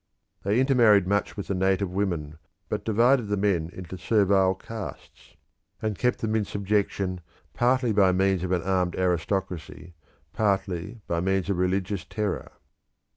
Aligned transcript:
They 0.41 0.59
intermarried 0.59 1.05
much 1.05 1.37
with 1.37 1.45
the 1.45 1.53
native 1.53 1.91
women, 1.91 2.39
but 2.69 2.83
divided 2.83 3.27
the 3.27 3.37
men 3.37 3.69
into 3.71 3.99
servile 3.99 4.55
castes, 4.55 5.35
and 5.79 5.95
kept 5.95 6.21
them 6.21 6.35
in 6.35 6.43
subjection 6.43 7.21
partly 7.53 7.91
by 7.93 8.11
means 8.11 8.43
of 8.43 8.51
an 8.51 8.63
armed 8.63 8.95
aristocracy, 8.95 9.93
partly 10.33 11.01
by 11.05 11.19
means 11.19 11.51
of 11.51 11.59
religious 11.59 12.03
terror. 12.03 12.53